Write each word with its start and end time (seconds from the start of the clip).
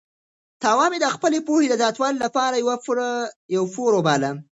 تاوان 0.63 0.89
مې 0.91 0.99
د 1.01 1.07
خپلې 1.15 1.39
پوهې 1.47 1.67
د 1.69 1.73
زیاتوالي 1.81 2.19
لپاره 2.25 2.55
یو 3.55 3.65
پور 3.73 3.91
وباله. 3.97 4.31